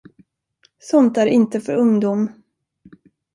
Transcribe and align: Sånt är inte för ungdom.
Sånt 0.79 1.17
är 1.17 1.25
inte 1.25 1.61
för 1.61 1.75
ungdom. 1.75 2.29